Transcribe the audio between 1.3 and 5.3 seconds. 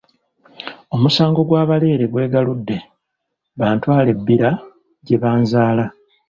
gw’abalere gwe galudde, bantwale e Bbira gye